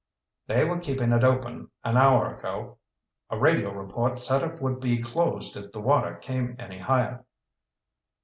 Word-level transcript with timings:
"They 0.47 0.65
were 0.65 0.79
keeping 0.79 1.11
it 1.11 1.23
open 1.23 1.69
an 1.83 1.95
hour 1.95 2.35
ago. 2.35 2.79
A 3.29 3.37
radio 3.37 3.71
report 3.71 4.17
said 4.17 4.41
it 4.41 4.59
would 4.59 4.79
be 4.79 4.99
closed 4.99 5.55
if 5.55 5.71
the 5.71 5.79
water 5.79 6.15
came 6.15 6.55
any 6.57 6.79
higher." 6.79 7.23